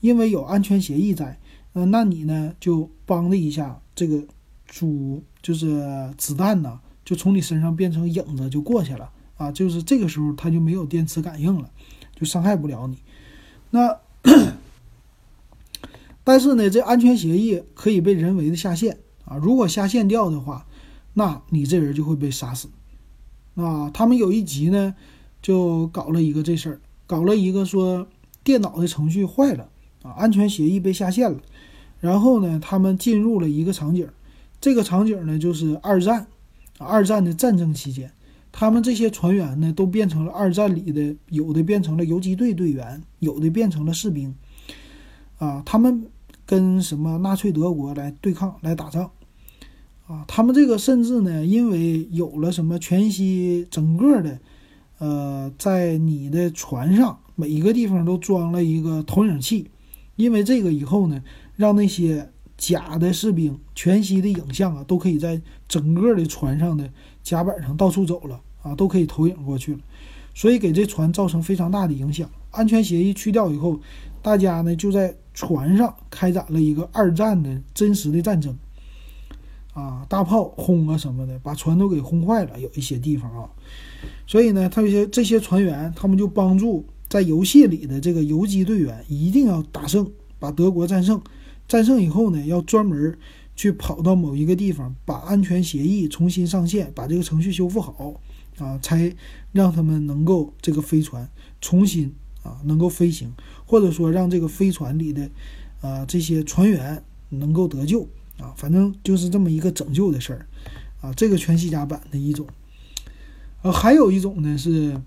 [0.01, 1.39] 因为有安全协议在，
[1.73, 4.23] 呃，那你呢就帮了一下这个
[4.67, 11.69] 主，就是子弹呢就从你身上变成影子就过去了啊，就是这个时候它就没有电磁感应了，
[12.15, 12.97] 就伤害不了你。
[13.71, 13.97] 那
[16.23, 20.65] 但是呢，这安全协议可以被人为的下线啊，如果下线掉的话。
[21.17, 22.67] 那你这人就会被杀死，
[23.55, 24.93] 啊，他们有一集呢，
[25.41, 28.07] 就搞了一个这事儿，搞了一个说
[28.43, 29.69] 电脑的程序坏了
[30.03, 31.39] 啊，安全协议被下线了，
[31.99, 34.07] 然后呢，他们进入了一个场景，
[34.59, 36.27] 这个场景呢就是二战，
[36.77, 38.11] 二战的战争期间，
[38.51, 44.35] 他们这些船员呢都变成了二战里的，有的变成了游击队队员，有的变成了士兵，
[45.37, 46.07] 啊，他们
[46.45, 49.09] 跟什么纳粹德国来对抗来打仗。
[50.07, 54.39] 啊，他们这个甚至呢，因为有了什么全息整个的，
[54.97, 59.69] 呃，在你的船上每一个地方都装了一个投影器，
[60.15, 61.21] 因为这个以后呢，
[61.55, 66.89] 让那些假的士兵全息的影像啊，都可以在整个的船上的
[67.21, 69.79] 甲板上到处走了啊，都可以投影过去了，
[70.33, 72.29] 所以给这船造成非常大的影响。
[72.51, 73.77] 安全协议去掉以后，
[74.21, 78.57] 大家呢就在船上开展了一个二战的真实的战争。
[79.75, 82.57] 啊，大炮轰啊什么的，把船都给轰坏了。
[82.57, 83.49] 有一些地方啊，
[84.25, 90.09] 所以呢，他有些这些船员，他们就帮助在游戏里的这个游击队员一定要打胜，
[90.39, 91.21] 把德国战胜。
[91.67, 93.17] 战胜以后呢，要专门
[93.53, 98.13] 去跑到某一个地方，把安全协议重新上线，把这个程序修复好
[98.57, 99.13] 啊，才
[99.51, 103.33] 让他们能够这个飞船重新啊能够飞行，
[103.65, 105.29] 或者说让这个飞船里的
[105.81, 108.07] 啊这些船员能够得救。
[108.37, 110.45] 啊，反正就是这么一个拯救的事儿，
[111.01, 112.45] 啊，这个全息甲板的一种，
[113.61, 114.99] 呃，还有一种呢是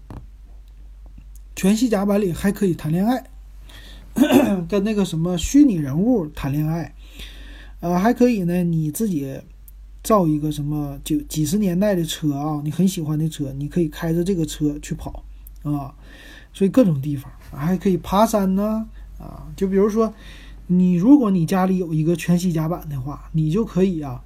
[1.55, 3.25] 全息甲板里还可以谈恋爱，
[4.67, 6.95] 跟那个什么虚拟人物谈恋爱，
[7.81, 9.38] 呃，还可以呢，你自己
[10.03, 15.23] 造一个什么就几十年代的车啊，你很喜欢的车，你可以开着这个车去跑
[15.64, 15.95] 啊，
[16.55, 18.88] 所以各种地方还可以爬山呢，
[19.19, 20.14] 啊，就比如说。
[20.70, 24.22] 你如果你家里有一个全息甲板的话，你就可以啊，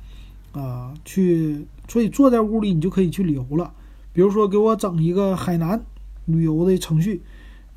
[0.53, 3.73] 啊去，所以坐在屋里你就可以去旅游了。
[4.13, 5.81] 比如说给我整一个海南
[6.27, 7.23] 旅游的程序，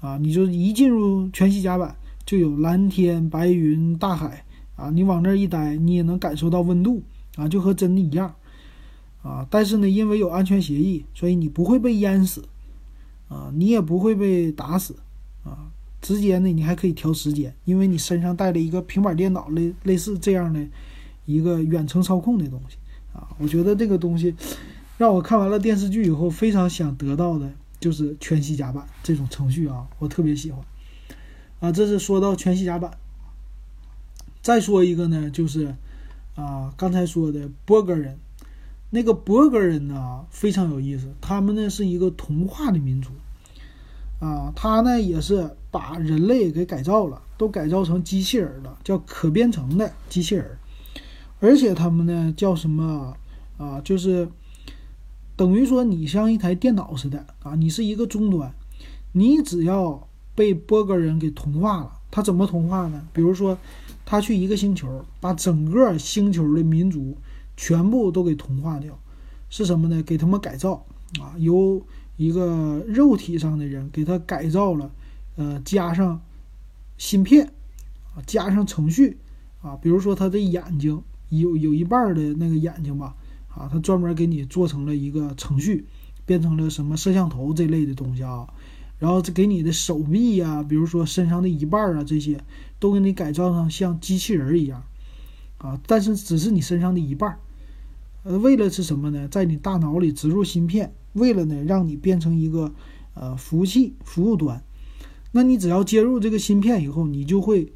[0.01, 4.43] 啊，你就一进入全息甲板就有蓝天白云大海
[4.75, 7.04] 啊，你往那儿一待，你也能感受到温度
[7.36, 8.34] 啊，就和真的一样
[9.21, 9.47] 啊。
[9.49, 12.43] 但是呢，因为有安全协议，所以你不会被淹死
[13.30, 14.95] 啊，你也不会被打死
[16.06, 20.63] 时间呢，你还可以调时间，因为你身上带了一个平板电脑类类似这样的
[21.26, 22.78] 一个远程操控的东西
[23.12, 23.28] 啊。
[23.39, 24.36] 我觉得这个东西
[25.00, 30.63] 让我看完了电视剧以后非常想得到的就是全息甲板这种程序啊，我特别喜欢
[31.60, 31.72] 啊。
[31.72, 32.91] 这是说到全息甲板，
[34.44, 35.74] 再说一个呢，就是
[36.36, 38.20] 啊刚才说的波格人，
[38.91, 43.10] 那个波格人呢非常有意思，他们呢是一个童话的民族。
[44.19, 50.58] 啊，他呢也是把人类给改造了，都改造成机器人了，叫可编程的机器人。
[51.41, 53.15] 而且他们呢叫什么
[53.58, 53.82] 啊？
[53.82, 54.28] 就是
[55.36, 58.54] 等于说你像一台电脑似的啊，你是一个终端，
[59.12, 63.06] 你只要被波哥人给同化了，他怎么同化呢？
[63.12, 63.58] 比如说
[64.06, 67.17] 他去一个星球，把整个星球的民族
[67.58, 68.97] 全部都给同化掉，
[69.49, 70.01] 是什么呢？
[70.01, 70.86] 给他们改造
[71.19, 71.86] 啊，由。
[72.17, 74.89] 一个肉体上的人给他改造了，
[75.36, 76.21] 呃，加上
[76.97, 77.47] 芯片
[78.15, 79.17] 啊，加上程序
[79.62, 83.15] 啊，比如说他的眼睛有有一半的那个眼睛吧，
[83.49, 85.86] 啊，他专门给你做成了一个程序，
[86.25, 88.47] 变成了什么摄像头这类的东西啊，
[88.97, 92.41] 然后给你的手臂呀，比如说身上的一半啊，这些
[92.80, 94.82] 都给你改造成像机器人一样
[95.58, 97.38] 啊，但是只是你身上的一半，
[98.23, 99.28] 呃，为了是什么呢？
[99.28, 100.93] 在你大脑里植入芯片。
[101.15, 102.73] 为了呢，让你变成一个
[103.15, 104.63] 呃服务器服务端，
[105.32, 107.73] 那你只要接入这个芯片以后，你就会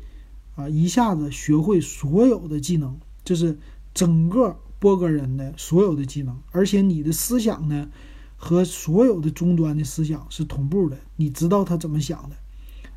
[0.55, 3.57] 啊一下子学会所有的技能，就是
[3.93, 7.89] 整个波格人的所有的技能，而且你的思想呢
[8.37, 12.35] 和所有的终端的思想是同步的，你知道他怎么想的。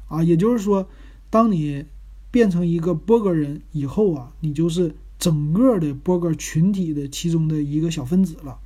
[0.09, 0.89] 啊，也就是说，
[1.31, 1.87] 当你
[2.31, 8.59] 变成一个波格人以后啊，你就是整个的波哥群体的其中的一个小分子了，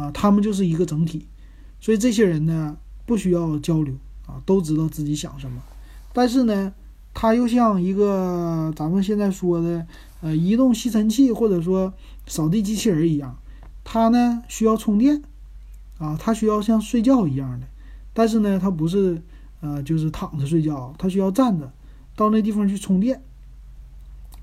[0.00, 1.26] 啊，他们就是一个整体，
[1.78, 3.94] 所以这些人呢不需要交流
[4.26, 5.60] 啊，都知道自己想什么，
[6.14, 6.72] 但是呢，
[7.12, 9.86] 他又像一个咱们现在说的
[10.22, 11.92] 呃移动吸尘器或者说
[12.26, 13.36] 扫地机器人一样，
[13.84, 15.22] 他呢需要充电，
[15.98, 17.66] 啊，他需要像睡觉一样的，
[18.14, 19.20] 但是呢，他不是
[19.60, 21.70] 呃就是躺着睡觉，他需要站着
[22.16, 23.20] 到那地方去充电。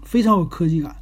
[0.03, 0.95] 非常有科技感，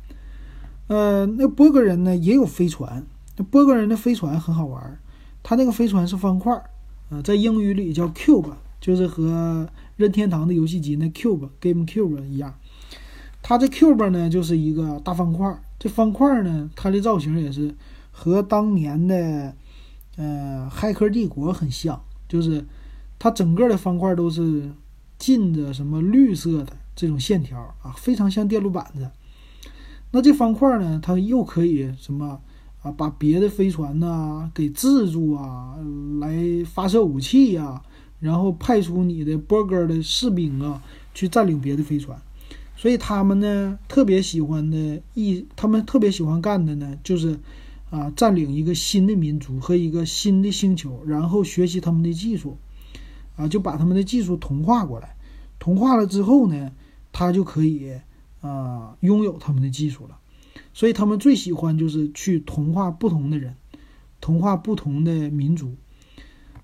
[0.88, 3.06] 呃，那波哥人呢也有飞船，
[3.38, 5.00] 那波哥人的飞船很好玩，
[5.44, 6.54] 他那个飞船是方块，
[7.10, 9.68] 呃，在英语里叫 cube，就是和
[9.98, 12.54] 任天堂的游戏机那 cube game cube 一样，
[13.42, 17.76] 它这 cube 呢就是一个大方块，这方块呢它的造型也是
[18.12, 19.54] 和当年的
[20.16, 22.66] 呃骇客帝国很像，就是
[23.20, 24.72] 它整个的方块都是
[25.18, 26.74] 浸着什么绿色的。
[26.98, 29.12] 这种线条啊，非常像电路板子。
[30.12, 32.40] 那这方块呢，它又可以什么
[32.86, 32.92] 啊？
[32.96, 35.76] 把别的飞船呐给制住啊，
[36.22, 37.82] 来发射武器呀，
[38.20, 40.82] 然后派出你的波哥的士兵啊，
[41.16, 42.16] 去占领别的飞船。
[42.78, 47.40] 所以他们呢，特别喜欢的一，他们特别喜欢干的呢，就是
[47.90, 52.58] 啊，占领一个新的民族和一个新的星球，然后学习他们的技术，
[53.36, 55.16] 啊，就把他们的技术同化过来。
[55.58, 56.72] 同化了之后呢？
[57.18, 57.94] 他就可以，
[58.42, 60.18] 啊，拥有他们的技术了，
[60.76, 63.56] 所以他们最喜欢就是去同化不同的人，
[64.20, 65.74] 同化不同的民族。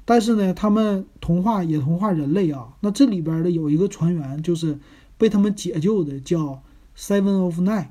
[0.03, 2.75] 但是呢，他们同化也同化人类啊。
[2.81, 4.77] 那这里边的有一个船员就是
[5.17, 6.61] 被他们解救的，叫
[6.97, 7.87] Seven of Nine，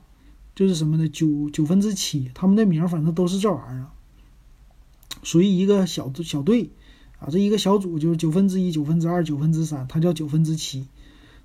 [0.55, 1.09] 就是什么呢？
[1.09, 2.31] 九九分之七。
[2.35, 3.87] 他们的名反正都是这玩意儿，
[5.23, 6.69] 属于一个小小队
[7.19, 7.31] 啊。
[7.31, 10.87] 这一个小组就是九分之一、九分之二、九分之三，它叫九分之七。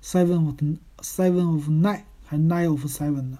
[0.02, 0.54] Seven of
[1.00, 3.38] seven of nine 还 nine of seven 呢？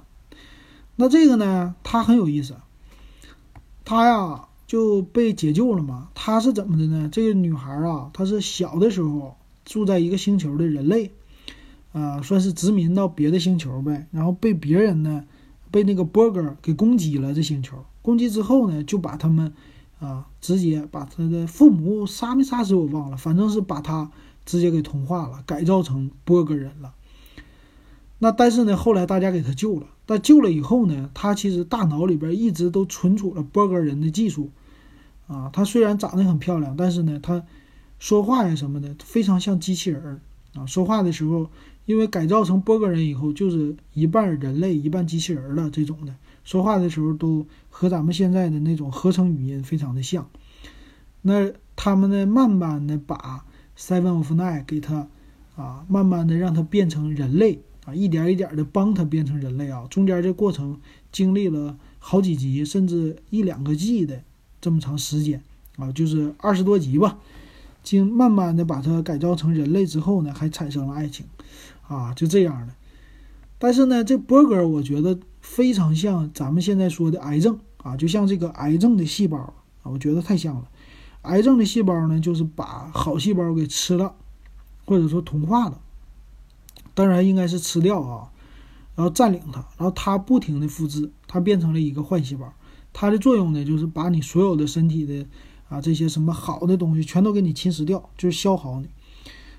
[0.97, 2.57] 那这个呢，他很有意思。
[3.85, 6.09] 他呀就被解救了嘛。
[6.15, 7.09] 他是怎么的呢？
[7.13, 11.13] 这个女孩啊，她是小的时候住在一个星球的人类，
[11.93, 14.09] 啊，算是殖民到别的星球呗。
[14.11, 15.25] 然后被别人呢，
[15.71, 17.33] 被那个波哥给攻击了。
[17.33, 19.53] 这星球攻击之后呢，就把他们
[20.01, 24.11] 啊，直接把他的父母杀没杀死我忘了，反正是把他。
[24.47, 26.95] 直接给同化了，改造成波哥人了。
[28.19, 29.87] 那但是呢，后来大家给他救了。
[30.07, 34.51] 但救了以后呢，他其实大脑里边一直都存储了波哥人的技术。
[35.27, 37.45] 啊，他虽然长得很漂亮，但是呢，他
[37.99, 40.21] 说话呀什么的非常像机器人儿
[40.55, 40.65] 啊。
[40.67, 41.51] 说话的时候，
[41.85, 46.15] 因为改造成波哥人以后，就是一半人类一半机器人了这种的。
[46.45, 50.29] 说话的时候都和咱们现在的那种合成语音非常的像。
[51.23, 53.45] 那他们呢，慢慢的把。
[53.79, 55.07] Seven of Nine 给他
[55.55, 59.87] 啊，慢慢的让他变成人类啊，一点一点的帮他变成人类啊。
[59.89, 60.79] 中间这过程
[61.11, 64.23] 经历了好几集，甚至一两个季的
[64.61, 65.43] 这么长时间
[65.79, 67.17] 啊，就是二十多集吧。
[67.83, 71.25] 经慢慢的把他改造成人类之后呢，还产生了爱情
[71.87, 72.75] 啊，就这样的。
[73.59, 80.69] 但是呢，这波哥我觉得非常像咱们现在说的癌症啊，就像这个癌症的细胞啊，我觉得太像了。
[81.23, 84.17] 癌症的细胞呢，就是把好细胞给吃了，
[84.85, 85.81] 或者说同化了。
[86.97, 88.33] 当然应该是吃掉啊，
[88.95, 92.51] 然后占领它，然后它不停的复制，它变成了一个坏细胞。
[92.95, 95.27] 它的作用呢，就是把你所有的身体的
[95.69, 98.89] 啊这些什么好的东西全都给你侵蚀掉，就是消耗你。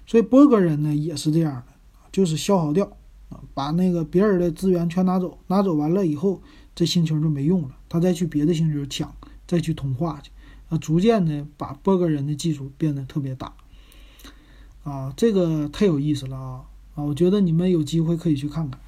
[0.08, 1.74] 所以波格人呢也是这样的，
[2.12, 2.86] 就是消耗掉
[3.30, 6.42] 啊，把那个别人的资源全拿走，拿走完了以后，
[6.74, 10.32] 这星球就没用了，他再去别的星球抢，再去同化去。
[10.70, 13.54] 啊，逐渐的把波格人的技术变得特别大，
[14.84, 16.62] 啊，这个太有意思了啊！
[16.98, 18.80] 啊，我觉得你们有机会可以去看看。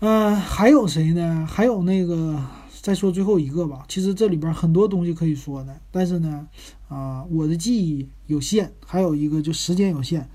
[0.00, 1.48] 嗯，还有谁呢？
[1.48, 2.44] 还有那个，
[2.82, 3.86] 再说最后一个吧。
[3.88, 6.46] 其实这里边很多东西可以说的，但是呢，
[6.88, 10.28] 啊，我的记忆有限，还有一个就时间有限，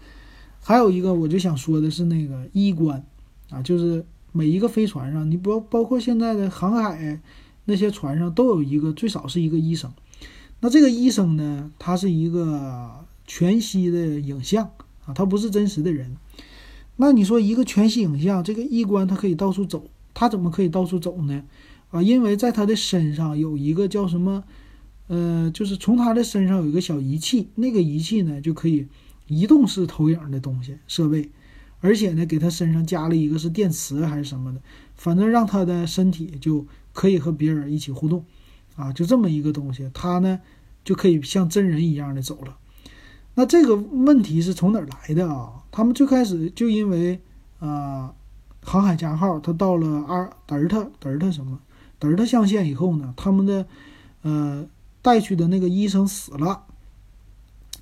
[0.61, 3.05] 还有一个我就想说的是那个医官，
[3.49, 7.21] 啊，就是每一个飞船上，你包包括现在的航海。
[7.65, 9.93] 那些船上都有一个，最少是一个医生。
[10.59, 14.71] 那这个医生呢，他是一个全息的影像
[15.05, 16.17] 啊，他不是真实的人。
[17.01, 21.43] 那你说一个全息影像，这个医官他可以到处走，他怎么可以到处走呢？
[21.91, 24.43] 啊，因为在他的身上有一个叫什么，
[25.07, 28.87] 呃，就是从他的身上有一个小仪器，那个仪器呢就可以
[29.27, 31.29] 移动式投影的东西设备，
[31.79, 34.61] 而且呢给他身上加了一个是电池还是什么的，
[34.95, 36.65] 反正让他的身体就。
[36.91, 38.25] 可以和别人一起互动，
[38.75, 40.41] 啊，就这么一个东西，他呢
[40.83, 42.57] 就可以像真人一样的走了。
[43.39, 45.63] 那这个问题是从哪儿来的啊？
[45.71, 47.17] 他们最开始就因为
[47.59, 48.13] 啊，
[48.61, 51.57] 航海家号，它到了阿德尔特德尔特什么
[51.97, 53.65] 德尔特象限以后呢，他们的
[54.23, 54.67] 呃
[55.01, 56.63] 带去的那个医生死了，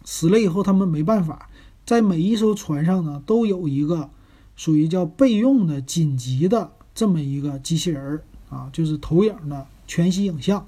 [0.05, 1.49] 死了以后他们没办法，
[1.83, 4.11] 在每一艘船上呢都有一个
[4.55, 10.67] 属于叫备用的紧急的这么一个机器人啊，就是投影的全息影像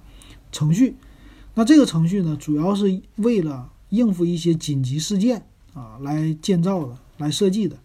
[0.51, 0.95] 程序。
[1.53, 7.77] 那这个程序呢，主要是为了应付一些紧急事件啊来建造的，来设计的。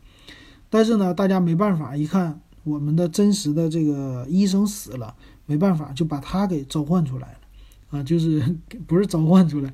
[0.71, 5.15] 但是呢，大家没办法，一看我们的真实的这个医生死了，
[5.47, 9.73] 没办法，就把他给召唤出来了，啊，就是不是召唤出来，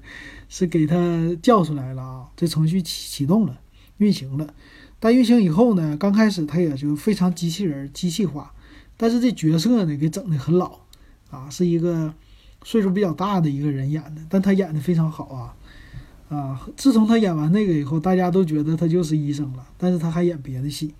[0.48, 0.96] 是给他
[1.42, 2.28] 叫出来了啊。
[2.36, 3.58] 这程序启启动了，
[3.96, 4.52] 运行了。
[4.98, 8.52] 但运行以后呢，刚开始他也就非常机器人机器化，
[8.98, 10.80] 但是这角色呢给整的很老，
[11.30, 12.12] 啊，是一个
[12.62, 15.56] 岁数比较大的一个人演的，但他演的非常好啊。
[16.30, 19.66] 啊，自从他演完那个以后，大家都觉得他就是医生了。
[19.76, 20.94] 但是他还演别的戏。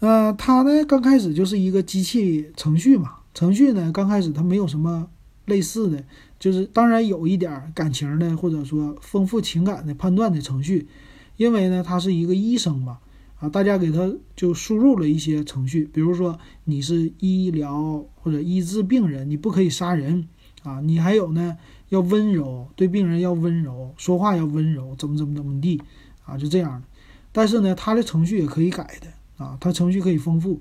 [0.00, 5.10] 呃，他呢刚开始就是一个机器程序嘛，程序呢刚开始他没有什么
[5.44, 6.02] 类似的，
[6.38, 10.88] 就是当然有一点感情的或者说丰富情感的判断的程序，
[11.36, 13.00] 因为呢他是一个医生嘛，
[13.38, 20.26] 啊，大家给他就输入了一些程序，比如说你是医疗或者医治病人，你不可以杀人
[20.62, 21.58] 啊，你还有呢。
[21.94, 25.80] 要温柔，对病人要温柔，说话要温柔，怎么怎么怎么地
[26.24, 26.36] 啊？
[26.36, 26.88] 就这样的。
[27.30, 30.60] 但是呢，他的程序也可以改的啊，他程序可以丰富，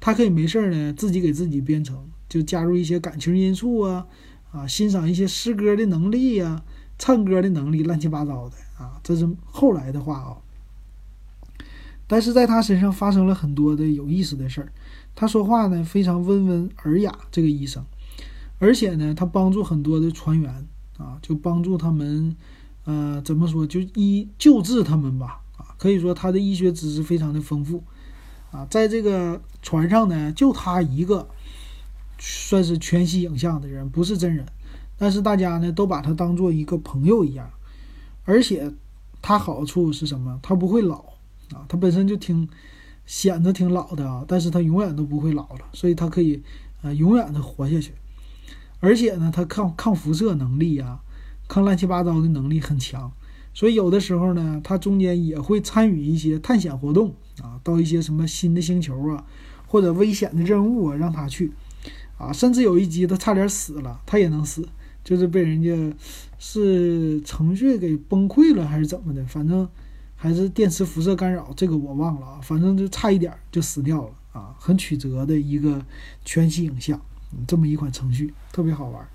[0.00, 4.06] 他可以没事儿呢自己给自己编程，就加入一些感情因素啊
[4.52, 6.62] 啊，欣赏一些诗歌的能力呀，
[6.98, 8.98] 唱歌的能力，乱七八糟的啊。
[9.04, 10.36] 这是后来的话啊。
[12.06, 14.72] 但是在他身上发生了很多的有意思的事儿，
[15.14, 17.84] 他说话呢非常温文尔雅，这个医生。
[18.58, 20.66] 而且呢，他帮助很多的船员
[21.00, 22.36] 啊，就帮助他们，
[22.84, 27.82] 呃，怎么说，就医救治他们吧，啊，可以说他的医学知识非常的丰富，
[28.50, 31.26] 啊，在这个船上呢，就他一个
[32.18, 34.44] 算是全息影像的人，不是真人，
[34.98, 37.48] 但是大家呢都把他当做一个朋友一样，
[38.26, 38.70] 而且
[39.22, 40.38] 他好处是什么？
[40.42, 40.98] 他不会老
[41.54, 42.46] 啊，他本身就挺
[43.06, 46.42] 显得挺老的啊，但是他永远都不会老了，所以他可以
[46.82, 47.94] 呃永远的活下去。
[48.80, 51.00] 而且呢，它抗抗辐射能力啊，
[51.46, 53.12] 抗乱七八糟的能力很强，
[53.52, 59.24] 所以有的时候呢，它中间也会参与一些探险活动啊，到一些什么新的星球啊，
[59.66, 61.52] 或者危险的任务啊，让他去
[62.16, 64.66] 啊，甚至有一集他差点死了，他也能死，
[65.04, 65.96] 就是被人家
[66.38, 69.68] 是程序给崩溃了还是怎么的，反正
[70.16, 75.84] 还是电磁辐射干扰，这个我忘了啊，反正就差一点就死掉了啊，很曲折的一个
[76.24, 76.98] 全息影像。
[77.46, 79.08] 这么一款程序特别好玩，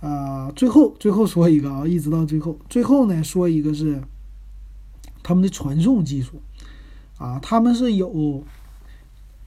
[0.00, 4.00] 啊，最后最后说一个啊，一直到最后，最后呢说一个是
[5.22, 6.40] 他们的传送技术，
[7.18, 8.44] 啊，他们是有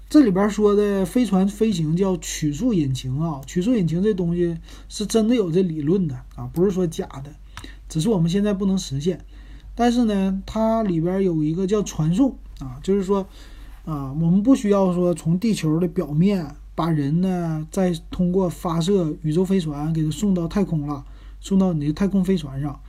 [0.10, 4.58] 这里边说的飞船飞行叫曲速引擎啊，曲速引擎这东西
[4.90, 7.32] 是真的有这理论的啊，不是说假的，
[7.88, 9.26] 只是我们现在不能实现，
[9.74, 13.26] 但是呢，它里边有一个叫传送啊，就是说
[13.86, 16.56] 啊，我们不需要说从地球的表面。
[16.80, 21.04] 把人呢，再通过发射宇宙飞船给它送到太空了，
[21.42, 22.80] 送到你的太空飞船上，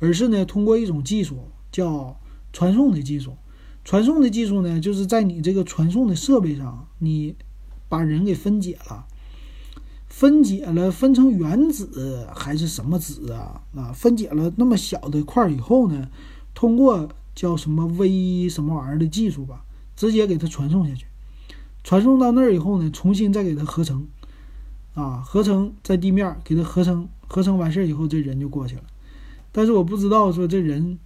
[0.00, 2.14] 而是呢，通过一种技术叫
[2.52, 3.34] 传送的技术。
[3.86, 7.34] 传送的技术呢，就是在你这个传送的设备上，你
[7.88, 9.06] 把人给分解了，
[10.08, 13.62] 分解了，分成原子还是什么子啊？
[13.74, 16.10] 啊，分解了那么小的块以后呢，
[16.52, 19.64] 通过叫什么微什么玩意儿的技术吧，
[19.96, 21.06] 直接给它传送下去。
[21.88, 24.06] 传送到那儿以后呢，重新再给它合成，
[24.92, 28.82] 啊，合成在地面给它合成，合成完事儿以后，这人就过去了。
[29.52, 30.98] 但是我不知道说这人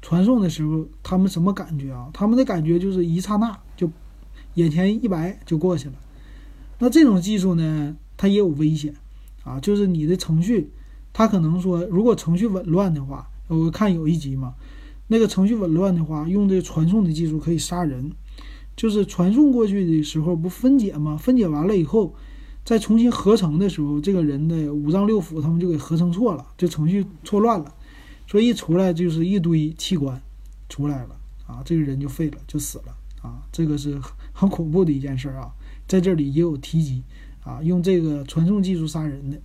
[0.00, 2.08] 传送的时候他们什么感觉啊？
[2.12, 3.90] 他们的感觉就是一刹那就
[4.54, 5.94] 眼前一白就过去了。
[6.78, 8.94] 那这种技术呢，它也有危险
[9.42, 10.70] 啊，就是你的程序，
[11.12, 14.54] 它可能说如果程序紊乱的话，我看有一集嘛，
[15.08, 18.12] 那个程序紊乱的话，用这传送的技术可以杀人。
[18.78, 21.16] 就是传送过去的时候不分解吗？
[21.16, 22.14] 分解完了以后，
[22.64, 27.74] 再重新合成的时候，这个人的五脏六腑他们就给合成错了，这程序错乱了，
[28.28, 30.22] 所以一出来就是一堆器官
[30.68, 31.16] 出来了
[31.48, 34.00] 啊，这个人就废了，就死了啊，这个是
[34.32, 35.50] 很恐怖的一件事啊，
[35.88, 37.02] 在这里也有提及
[37.42, 39.40] 啊，用这个传送技术杀人的。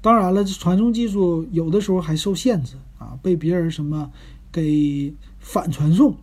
[0.00, 4.12] 当然了，这传送技术有的时候还受限制啊，被别人什么
[4.52, 6.14] 给反传送。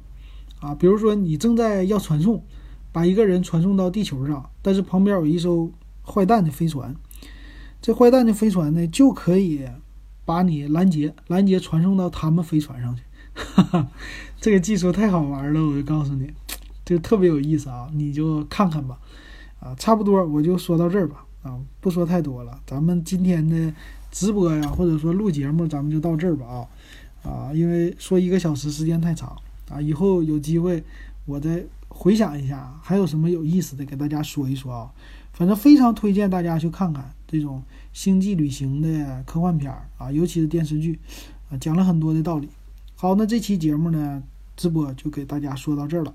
[0.59, 2.43] 啊，比如说你正在要传送，
[2.91, 5.71] 把一个人传送到地球上，但是旁边有一艘
[6.03, 6.95] 坏蛋的飞船，
[7.81, 9.67] 这坏蛋的飞船呢就可以
[10.25, 13.03] 把你拦截，拦截传送到他们飞船上去。
[13.33, 13.87] 哈哈，
[14.41, 16.31] 这个技术太好玩了，我就告诉你，
[16.83, 18.97] 就特别有意思啊，你就看看吧。
[19.59, 21.23] 啊，差不多我就说到这儿吧。
[21.43, 23.71] 啊，不说太多了，咱们今天的
[24.11, 26.45] 直播呀，或者说录节目，咱们就到这儿吧。
[26.45, 26.67] 啊
[27.23, 29.35] 啊，因为说一个小时时间太长
[29.69, 30.83] 啊，以后有机会
[31.25, 34.91] 我再回想一下，还有什么有意思的给大家说一说啊。
[35.33, 37.61] 反正非常推荐大家去看看这种
[37.93, 40.99] 星际旅行的科幻片儿啊，尤其是电视剧
[41.49, 42.49] 啊，讲了很多的道理。
[42.95, 44.23] 好，那这期节目呢，
[44.55, 46.13] 直播就给大家说到这儿了。